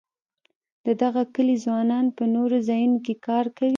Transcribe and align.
د 0.85 0.87
دغه 1.01 1.21
کلي 1.35 1.55
ځوانان 1.65 2.05
په 2.17 2.23
نورو 2.35 2.57
ځایونو 2.67 2.97
کې 3.05 3.13
کار 3.27 3.45
کوي. 3.57 3.69